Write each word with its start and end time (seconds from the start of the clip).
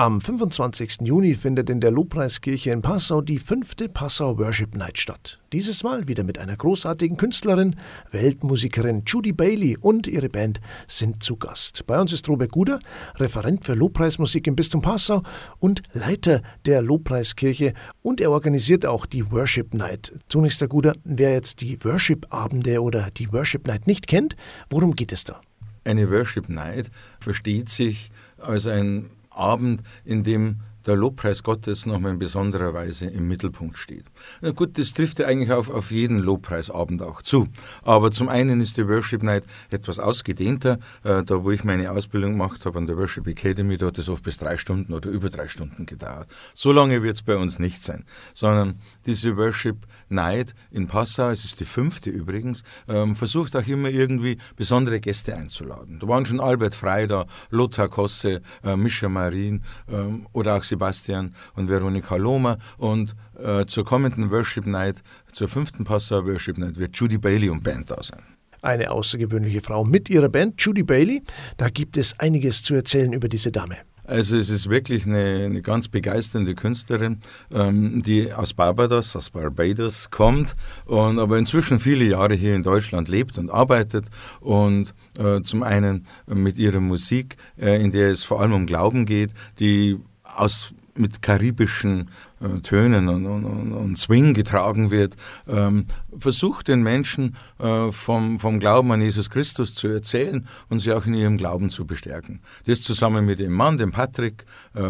Am 0.00 0.18
25. 0.18 1.02
Juni 1.02 1.34
findet 1.34 1.68
in 1.68 1.78
der 1.78 1.90
Lobpreiskirche 1.90 2.70
in 2.70 2.80
Passau 2.80 3.20
die 3.20 3.38
fünfte 3.38 3.86
Passau 3.86 4.38
Worship 4.38 4.74
Night 4.74 4.96
statt. 4.96 5.38
Dieses 5.52 5.82
Mal 5.82 6.08
wieder 6.08 6.24
mit 6.24 6.38
einer 6.38 6.56
großartigen 6.56 7.18
Künstlerin, 7.18 7.76
Weltmusikerin 8.10 9.02
Judy 9.04 9.32
Bailey 9.32 9.76
und 9.78 10.06
ihre 10.06 10.30
Band 10.30 10.62
sind 10.86 11.22
zu 11.22 11.36
Gast. 11.36 11.86
Bei 11.86 12.00
uns 12.00 12.14
ist 12.14 12.26
Robert 12.30 12.50
Guder, 12.50 12.80
Referent 13.16 13.66
für 13.66 13.74
Lobpreismusik 13.74 14.46
im 14.46 14.56
Bistum 14.56 14.80
Passau 14.80 15.22
und 15.58 15.82
Leiter 15.92 16.40
der 16.64 16.80
Lobpreiskirche 16.80 17.74
und 18.00 18.22
er 18.22 18.30
organisiert 18.30 18.86
auch 18.86 19.04
die 19.04 19.30
Worship 19.30 19.74
Night. 19.74 20.18
Zunächst, 20.30 20.62
Herr 20.62 20.68
Guder, 20.68 20.94
wer 21.04 21.34
jetzt 21.34 21.60
die 21.60 21.76
Worship-Abende 21.84 22.80
oder 22.80 23.10
die 23.10 23.30
Worship 23.34 23.66
Night 23.66 23.86
nicht 23.86 24.06
kennt, 24.06 24.34
worum 24.70 24.96
geht 24.96 25.12
es 25.12 25.24
da? 25.24 25.42
Eine 25.84 26.10
Worship 26.10 26.48
Night 26.48 26.90
versteht 27.18 27.68
sich 27.68 28.10
als 28.38 28.66
ein 28.66 29.10
Abend, 29.30 29.82
in 30.04 30.22
dem 30.24 30.60
der 30.86 30.96
Lobpreis 30.96 31.42
Gottes 31.42 31.86
nochmal 31.86 32.12
in 32.12 32.18
besonderer 32.18 32.74
Weise 32.74 33.06
im 33.06 33.28
Mittelpunkt 33.28 33.78
steht. 33.78 34.04
Na 34.40 34.50
gut, 34.50 34.78
das 34.78 34.92
trifft 34.92 35.18
ja 35.18 35.26
eigentlich 35.26 35.52
auf, 35.52 35.70
auf 35.70 35.90
jeden 35.90 36.18
Lobpreisabend 36.18 37.02
auch 37.02 37.22
zu. 37.22 37.48
Aber 37.82 38.10
zum 38.10 38.28
einen 38.28 38.60
ist 38.60 38.76
die 38.76 38.88
Worship 38.88 39.22
Night 39.22 39.44
etwas 39.70 39.98
ausgedehnter. 39.98 40.78
Äh, 41.04 41.22
da, 41.24 41.44
wo 41.44 41.50
ich 41.50 41.64
meine 41.64 41.90
Ausbildung 41.90 42.32
gemacht 42.32 42.64
habe 42.66 42.78
an 42.78 42.86
der 42.86 42.96
Worship 42.96 43.26
Academy, 43.26 43.76
da 43.76 43.86
hat 43.86 43.98
es 43.98 44.08
oft 44.08 44.22
bis 44.22 44.36
drei 44.36 44.56
Stunden 44.56 44.92
oder 44.92 45.10
über 45.10 45.30
drei 45.30 45.48
Stunden 45.48 45.86
gedauert. 45.86 46.28
So 46.54 46.72
lange 46.72 47.02
wird 47.02 47.16
es 47.16 47.22
bei 47.22 47.36
uns 47.36 47.58
nicht 47.58 47.82
sein, 47.82 48.04
sondern 48.32 48.80
diese 49.06 49.36
Worship 49.36 49.86
Night 50.08 50.54
in 50.70 50.86
Passau, 50.86 51.30
es 51.30 51.44
ist 51.44 51.60
die 51.60 51.64
fünfte 51.64 52.10
übrigens, 52.10 52.62
ähm, 52.88 53.16
versucht 53.16 53.56
auch 53.56 53.66
immer 53.66 53.88
irgendwie 53.88 54.38
besondere 54.56 55.00
Gäste 55.00 55.36
einzuladen. 55.36 55.98
Da 56.00 56.08
waren 56.08 56.26
schon 56.26 56.40
Albert 56.40 56.74
Frey 56.74 57.06
da, 57.06 57.26
Lothar 57.50 57.88
Kosse, 57.88 58.42
äh, 58.64 58.76
Mischa 58.76 59.08
Marin 59.08 59.62
ähm, 59.88 60.26
oder 60.32 60.56
auch 60.56 60.64
Sebastian 60.70 61.34
und 61.54 61.68
Veronika 61.68 62.16
Lohmer 62.16 62.58
und 62.78 63.14
äh, 63.38 63.66
zur 63.66 63.84
kommenden 63.84 64.30
Worship 64.30 64.66
Night, 64.66 65.02
zur 65.32 65.48
fünften 65.48 65.84
Passauer 65.84 66.26
Worship 66.26 66.58
Night, 66.58 66.78
wird 66.78 66.96
Judy 66.96 67.18
Bailey 67.18 67.50
und 67.50 67.62
Band 67.62 67.90
da 67.90 68.02
sein. 68.02 68.22
Eine 68.62 68.90
außergewöhnliche 68.90 69.60
Frau 69.62 69.84
mit 69.84 70.10
ihrer 70.10 70.28
Band, 70.28 70.60
Judy 70.60 70.82
Bailey. 70.82 71.22
Da 71.56 71.68
gibt 71.68 71.96
es 71.96 72.18
einiges 72.18 72.62
zu 72.62 72.74
erzählen 72.74 73.12
über 73.12 73.28
diese 73.28 73.50
Dame. 73.50 73.76
Also 74.10 74.36
es 74.36 74.50
ist 74.50 74.68
wirklich 74.68 75.06
eine, 75.06 75.44
eine 75.44 75.62
ganz 75.62 75.86
begeisternde 75.86 76.56
Künstlerin, 76.56 77.20
ähm, 77.52 78.02
die 78.02 78.32
aus 78.32 78.52
Barbados, 78.54 79.14
aus 79.14 79.30
Barbados 79.30 80.10
kommt 80.10 80.56
und 80.86 81.20
aber 81.20 81.38
inzwischen 81.38 81.78
viele 81.78 82.04
Jahre 82.04 82.34
hier 82.34 82.56
in 82.56 82.64
Deutschland 82.64 83.08
lebt 83.08 83.38
und 83.38 83.50
arbeitet 83.50 84.08
und 84.40 84.94
äh, 85.16 85.42
zum 85.42 85.62
einen 85.62 86.06
mit 86.26 86.58
ihrer 86.58 86.80
Musik, 86.80 87.36
äh, 87.56 87.80
in 87.80 87.92
der 87.92 88.10
es 88.10 88.24
vor 88.24 88.40
allem 88.40 88.52
um 88.52 88.66
Glauben 88.66 89.06
geht, 89.06 89.32
die 89.60 90.00
aus 90.36 90.74
mit 90.94 91.22
karibischen 91.22 92.10
äh, 92.40 92.60
Tönen 92.60 93.08
und, 93.08 93.26
und, 93.26 93.72
und, 93.72 93.98
Swing 93.98 94.34
getragen 94.34 94.90
wird, 94.90 95.16
ähm, 95.48 95.86
versucht 96.16 96.68
den 96.68 96.82
Menschen 96.82 97.36
äh, 97.58 97.90
vom, 97.90 98.38
vom 98.38 98.60
Glauben 98.60 98.92
an 98.92 99.00
Jesus 99.00 99.30
Christus 99.30 99.74
zu 99.74 99.88
erzählen 99.88 100.46
und 100.68 100.80
sie 100.80 100.92
auch 100.92 101.06
in 101.06 101.14
ihrem 101.14 101.36
Glauben 101.38 101.70
zu 101.70 101.86
bestärken. 101.86 102.40
Das 102.66 102.82
zusammen 102.82 103.24
mit 103.24 103.40
ihrem 103.40 103.54
Mann, 103.54 103.78
dem 103.78 103.92
Patrick, 103.92 104.44
äh, 104.74 104.82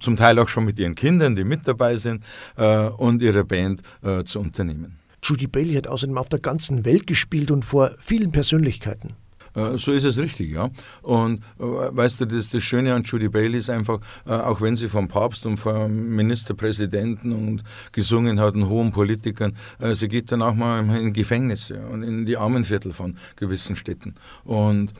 zum 0.00 0.16
Teil 0.16 0.38
auch 0.38 0.48
schon 0.48 0.64
mit 0.64 0.78
ihren 0.78 0.94
Kindern, 0.94 1.36
die 1.36 1.44
mit 1.44 1.66
dabei 1.66 1.96
sind, 1.96 2.22
äh, 2.56 2.86
und 2.88 3.22
ihrer 3.22 3.44
Band 3.44 3.82
äh, 4.02 4.24
zu 4.24 4.40
unternehmen. 4.40 4.98
Judy 5.22 5.46
Bailey 5.46 5.74
hat 5.74 5.88
außerdem 5.88 6.18
auf 6.18 6.28
der 6.28 6.38
ganzen 6.38 6.84
Welt 6.84 7.06
gespielt 7.06 7.50
und 7.50 7.64
vor 7.64 7.96
vielen 7.98 8.30
Persönlichkeiten. 8.30 9.16
Äh, 9.56 9.78
so 9.78 9.92
ist 9.92 10.04
es 10.04 10.18
richtig, 10.18 10.52
ja. 10.52 10.70
Und 11.02 11.40
äh, 11.58 11.62
weißt 11.62 12.20
du, 12.20 12.26
das, 12.26 12.50
das 12.50 12.62
Schöne 12.62 12.94
an 12.94 13.02
Judy 13.02 13.28
Bailey 13.28 13.58
ist 13.58 13.70
einfach, 13.70 13.98
äh, 14.26 14.30
auch 14.30 14.60
wenn 14.60 14.76
sie 14.76 14.88
vom 14.88 15.08
Papst 15.08 15.46
und 15.46 15.58
vom 15.58 16.14
Ministerpräsidenten 16.14 17.32
und 17.32 17.64
gesungen 17.92 18.38
hat 18.38 18.54
und 18.54 18.68
hohen 18.68 18.92
Politikern, 18.92 19.56
sie 19.94 20.08
geht 20.08 20.30
dann 20.32 20.42
auch 20.42 20.54
mal 20.54 20.80
in 20.98 21.12
Gefängnisse 21.12 21.80
und 21.86 22.02
in 22.02 22.26
die 22.26 22.36
Armenviertel 22.36 22.92
von 22.92 23.16
gewissen 23.36 23.76
Städten. 23.76 24.14
Und 24.44 24.92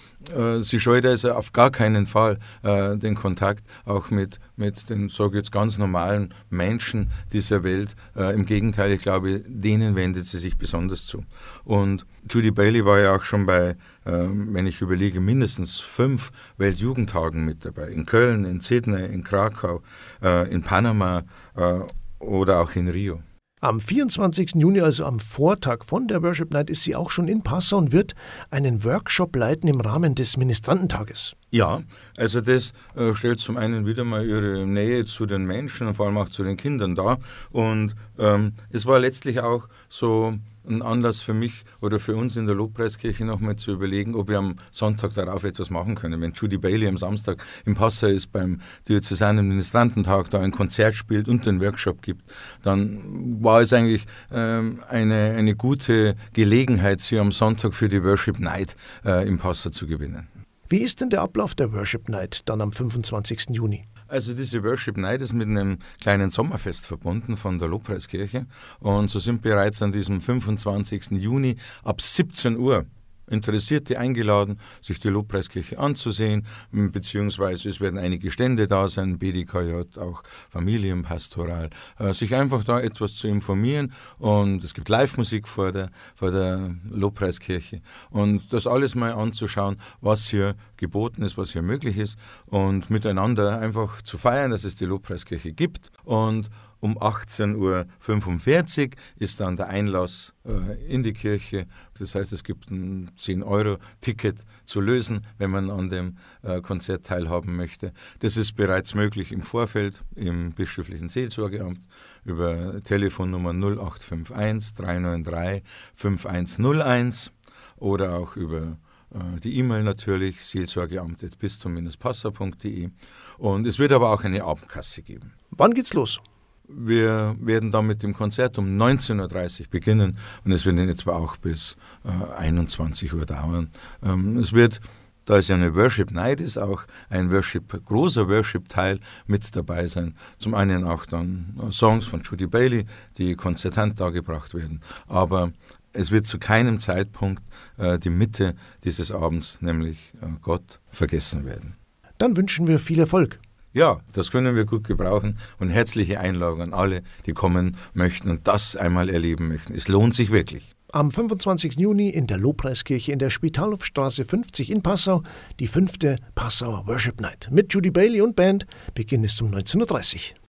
sie 0.61 0.81
scheut 0.81 1.05
also 1.05 1.33
auf 1.33 1.53
gar 1.53 1.71
keinen 1.71 2.06
Fall 2.06 2.38
den 2.62 3.15
Kontakt 3.15 3.65
auch 3.84 4.11
mit, 4.11 4.41
mit 4.56 4.88
den, 4.88 5.09
sage 5.09 5.31
ich 5.31 5.37
jetzt, 5.37 5.53
ganz 5.53 5.78
normalen 5.78 6.33
Menschen 6.49 7.11
dieser 7.33 7.62
Welt. 7.62 7.97
Im 8.15 8.47
Gegenteil, 8.47 8.93
ich 8.93 9.03
glaube, 9.03 9.43
denen 9.47 9.94
wendet 9.97 10.27
sie 10.27 10.38
sich 10.38 10.56
besonders 10.56 11.06
zu. 11.06 11.25
Und 11.65 12.06
Judy 12.31 12.50
Bailey 12.50 12.84
war 12.84 12.99
ja 12.99 13.15
auch 13.15 13.25
schon 13.25 13.47
bei, 13.47 13.77
wenn 14.06 14.67
ich 14.67 14.81
überlege, 14.81 15.21
mindestens 15.21 15.81
fünf 15.81 16.31
Weltjugendtagen 16.59 17.44
mit 17.44 17.65
dabei. 17.65 17.89
In 17.89 18.06
Köln, 18.06 18.44
in 18.44 18.61
Sydney, 18.61 19.05
in 19.05 19.25
Krakau, 19.25 19.83
äh, 20.22 20.50
in 20.50 20.62
Panama 20.62 21.25
äh, 21.56 21.81
oder 22.19 22.61
auch 22.61 22.75
in 22.77 22.89
Rio. 22.89 23.22
Am 23.62 23.81
24. 23.81 24.55
Juni, 24.55 24.81
also 24.81 25.06
am 25.06 25.19
Vortag 25.19 25.84
von 25.84 26.09
der 26.09 26.22
Worship 26.22 26.53
Night, 26.53 26.69
ist 26.69 26.83
sie 26.83 26.94
auch 26.94 27.11
schon 27.11 27.27
in 27.27 27.43
Passau 27.43 27.78
und 27.78 27.91
wird 27.91 28.15
einen 28.50 28.84
Workshop 28.84 29.34
leiten 29.34 29.69
im 29.69 29.81
Rahmen 29.81 30.15
des 30.15 30.37
Ministrantentages. 30.37 31.34
Ja, 31.56 31.83
also 32.19 32.43
das 32.43 32.75
äh, 32.97 33.15
stellt 33.15 33.41
zum 33.41 33.56
einen 33.56 33.87
wieder 33.87 34.05
mal 34.05 34.27
ihre 34.27 34.67
Nähe 34.67 35.06
zu 35.06 35.25
den 35.25 35.47
Menschen 35.47 35.87
und 35.87 35.94
vor 35.94 36.05
allem 36.05 36.19
auch 36.19 36.28
zu 36.28 36.44
den 36.44 36.59
Kindern 36.59 36.94
dar. 36.94 37.19
Und 37.50 37.97
ähm, 38.19 38.53
es 38.71 38.84
war 38.84 38.99
letztlich 38.99 39.41
auch 39.41 39.67
so 39.89 40.34
ein 40.69 40.83
Anlass 40.83 41.22
für 41.22 41.33
mich 41.33 41.65
oder 41.81 41.99
für 41.99 42.15
uns 42.15 42.37
in 42.37 42.44
der 42.44 42.55
Lobpreiskirche 42.55 43.25
nochmal 43.25 43.56
zu 43.56 43.71
überlegen, 43.72 44.15
ob 44.15 44.28
wir 44.28 44.37
am 44.37 44.56
Sonntag 44.71 45.15
darauf 45.15 45.44
etwas 45.44 45.71
machen 45.71 45.94
können. 45.94 46.21
Wenn 46.21 46.33
Judy 46.33 46.59
Bailey 46.59 46.89
am 46.89 46.99
Samstag 46.99 47.43
im 47.65 47.75
Passau 47.75 48.09
ist, 48.09 48.33
beim 48.33 48.61
Diözesanen 48.87 49.49
Ministrantentag, 49.49 50.28
da 50.28 50.41
ein 50.41 50.53
Konzert 50.53 50.94
spielt 50.94 51.27
und 51.27 51.47
den 51.47 51.62
Workshop 51.62 52.03
gibt, 52.03 52.23
dann 52.65 53.43
war 53.43 53.62
es 53.62 53.73
eigentlich 53.73 54.05
ähm, 54.31 54.81
eine, 54.91 55.37
eine 55.38 55.56
gute 55.56 56.17
Gelegenheit, 56.34 57.00
sie 57.00 57.19
am 57.19 57.33
Sonntag 57.33 57.73
für 57.73 57.88
die 57.88 58.05
Worship 58.05 58.41
Night 58.41 58.77
äh, 59.06 59.27
im 59.27 59.38
Passau 59.38 59.71
zu 59.71 59.87
gewinnen. 59.87 60.36
Wie 60.69 60.78
ist 60.78 61.00
denn 61.00 61.10
der 61.10 61.22
Ablauf 61.22 61.54
der 61.54 61.72
Worship 61.72 62.09
Night 62.09 62.43
dann 62.47 62.60
am 62.60 62.72
25. 62.72 63.50
Juni? 63.50 63.87
Also 64.09 64.34
diese 64.34 64.65
Worship 64.65 64.97
Night 64.97 65.22
ist 65.22 65.32
mit 65.32 65.47
einem 65.47 65.78
kleinen 66.00 66.31
Sommerfest 66.31 66.87
verbunden 66.88 67.37
von 67.37 67.60
der 67.60 67.69
Lobpreiskirche 67.69 68.47
und 68.81 69.09
so 69.09 69.21
sind 69.21 69.43
bereits 69.43 69.81
an 69.82 69.93
diesem 69.93 70.21
25. 70.21 71.12
Juni 71.12 71.56
ab 71.84 72.00
17 72.00 72.56
Uhr 72.56 72.84
Interessierte 73.28 73.98
eingeladen, 73.98 74.59
sich 74.81 75.00
die 75.00 75.09
Lobpreiskirche 75.09 75.78
anzusehen, 75.78 76.47
beziehungsweise 76.70 77.69
es 77.69 77.81
werden 77.81 77.98
einige 77.98 78.31
Stände 78.31 78.66
da 78.66 78.88
sein, 78.88 79.19
BDKJ, 79.19 79.98
auch 79.98 80.22
Familienpastoral, 80.48 81.70
äh, 81.98 82.12
sich 82.12 82.34
einfach 82.34 82.64
da 82.64 82.81
etwas 82.81 83.14
zu 83.14 83.28
informieren. 83.28 83.92
Und 84.19 84.64
es 84.64 84.75
gibt 84.75 84.88
Live-Musik 84.88 85.48
vor 85.48 85.72
der, 85.72 85.91
vor 86.14 86.31
der 86.31 86.76
Lobpreiskirche. 86.91 87.81
Und 88.10 88.53
das 88.53 88.66
alles 88.66 88.94
mal 88.94 89.12
anzuschauen, 89.12 89.76
was 90.00 90.28
hier 90.28 90.54
geboten 90.76 91.22
ist, 91.22 91.37
was 91.37 91.53
hier 91.53 91.62
möglich 91.62 91.97
ist. 91.97 92.19
Und 92.47 92.91
miteinander 92.91 93.58
einfach 93.58 94.03
zu 94.03 94.19
feiern, 94.19 94.50
dass 94.50 94.64
es 94.64 94.76
die 94.76 94.87
Lobpreiskirche 94.87 95.53
gibt. 95.53 95.91
Und 96.04 96.50
um 96.81 96.98
18.45 96.98 98.84
Uhr 98.84 98.91
ist 99.19 99.41
dann 99.41 99.56
der 99.56 99.69
Einlass 99.69 100.32
äh, 100.44 100.87
in 100.87 101.03
die 101.03 101.12
Kirche. 101.12 101.66
Das 101.98 102.14
heißt, 102.14 102.32
es 102.32 102.44
gibt 102.44 102.70
ein 102.70 103.10
10-Euro-Ticket 103.19 104.44
zu 104.64 104.81
lösen, 104.81 105.26
wenn 105.38 105.50
man 105.50 105.70
an 105.70 105.91
dem 105.91 106.19
äh, 106.42 106.60
Konzert 106.60 107.06
teilhaben 107.06 107.56
möchte. 107.56 107.92
Das 108.20 108.37
ist 108.37 108.54
bereits 108.54 108.94
möglich 108.94 109.32
im 109.32 109.42
Vorfeld 109.42 110.04
im 110.14 110.53
bischöflichen 110.53 111.09
Seelsorgeamt 111.09 111.81
über 112.25 112.81
Telefonnummer 112.82 113.50
0851 113.50 114.75
393 114.75 115.62
5101 115.94 117.32
oder 117.76 118.16
auch 118.16 118.37
über 118.37 118.78
äh, 119.12 119.41
die 119.41 119.58
E-Mail 119.58 119.82
natürlich, 119.82 120.44
seelsorgeamt.bistum-passau.de. 120.44 122.91
Und 123.38 123.66
es 123.66 123.78
wird 123.78 123.93
aber 123.93 124.12
auch 124.12 124.25
eine 124.25 124.44
Abendkasse 124.44 125.00
geben. 125.03 125.32
Wann 125.50 125.72
geht's 125.75 125.93
los? 125.94 126.20
Wir 126.69 127.37
werden 127.41 127.71
dann 127.71 127.87
mit 127.87 128.03
dem 128.03 128.15
Konzert 128.15 128.59
um 128.59 128.67
19.30 128.67 129.61
Uhr 129.61 129.67
beginnen 129.71 130.19
und 130.45 130.53
es 130.53 130.65
wird 130.65 130.79
in 130.79 130.89
etwa 130.89 131.13
auch 131.13 131.37
bis 131.37 131.77
äh, 132.05 132.35
21 132.39 133.15
Uhr 133.15 133.27
dauern. 133.27 133.71
Ähm, 134.03 134.37
es 134.37 134.53
wird, 134.53 134.81
da 135.25 135.39
es 135.39 135.49
ja 135.49 135.57
eine 135.57 135.75
Worship 135.75 136.11
Night 136.11 136.41
ist, 136.41 136.59
auch 136.59 136.85
ein 137.09 137.31
Worship, 137.31 137.85
großer 137.85 138.29
Worship-Teil 138.29 139.01
mit 139.27 139.55
dabei 139.55 139.87
sein. 139.87 140.15
Zum 140.39 140.55
einen 140.55 140.85
auch 140.85 141.07
dann 141.07 141.55
Songs 141.71 142.07
von 142.07 142.23
Judy 142.23 142.47
Bailey, 142.47 142.87
die 143.19 143.35
konzertant 143.35 144.01
dargebracht 144.01 144.55
werden. 144.55 144.81
Aber 145.07 145.53
es 145.93 146.11
wird 146.11 146.27
zu 146.27 146.39
keinem 146.39 146.79
Zeitpunkt 146.79 147.43
äh, 147.79 147.99
die 147.99 148.11
Mitte 148.11 148.55
dieses 148.85 149.11
Abends, 149.11 149.63
nämlich 149.63 150.13
äh, 150.21 150.27
Gott, 150.43 150.81
vergessen 150.91 151.45
werden. 151.45 151.77
Dann 152.19 152.37
wünschen 152.37 152.67
wir 152.67 152.79
viel 152.79 152.99
Erfolg. 152.99 153.39
Ja, 153.76 154.00
das 154.14 154.31
können 154.31 154.56
wir 154.56 154.64
gut 154.64 154.84
gebrauchen 154.84 155.37
und 155.58 155.69
herzliche 155.69 156.19
Einladung 156.19 156.62
an 156.62 156.73
alle, 156.73 157.02
die 157.26 157.34
kommen 157.34 157.76
möchten 157.93 158.31
und 158.31 158.49
das 158.49 158.75
einmal 158.75 159.11
erleben 159.11 159.49
möchten. 159.49 159.75
Es 159.75 159.87
lohnt 159.87 160.14
sich 160.14 160.31
wirklich. 160.31 160.75
Am 160.93 161.11
25. 161.11 161.75
Juni 161.75 162.08
in 162.08 162.26
der 162.26 162.38
Lobpreiskirche 162.38 163.12
in 163.12 163.19
der 163.19 163.28
Spitalhofstraße 163.28 164.25
50 164.25 164.70
in 164.70 164.82
Passau 164.82 165.25
die 165.61 165.67
fünfte 165.67 166.17
Passauer 166.34 166.87
Worship 166.87 167.20
Night 167.20 167.50
mit 167.52 167.70
Judy 167.75 167.90
Bailey 167.90 168.23
und 168.23 168.34
Band. 168.34 168.67
Beginn 168.94 169.25
ist 169.25 169.43
um 169.43 169.50
19.30 169.50 170.14
Uhr. 170.14 170.37